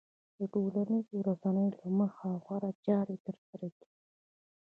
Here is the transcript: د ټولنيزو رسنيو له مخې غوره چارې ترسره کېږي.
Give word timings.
د 0.37 0.39
ټولنيزو 0.53 1.17
رسنيو 1.29 1.77
له 1.79 1.87
مخې 1.99 2.29
غوره 2.43 2.71
چارې 2.85 3.15
ترسره 3.25 3.67
کېږي. 3.77 3.97